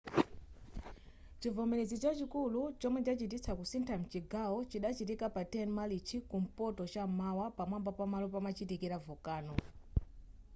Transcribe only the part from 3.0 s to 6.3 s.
chachititsa kusintha mchigawo chidachitika pa 10 marichi